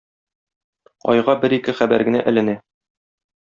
Айга 1.13 1.37
бер-ике 1.45 1.77
хәбәр 1.83 2.07
генә 2.11 2.25
эленә. 2.33 2.61